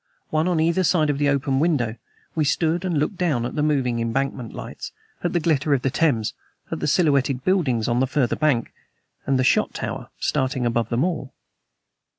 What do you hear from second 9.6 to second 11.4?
Tower starting above them all.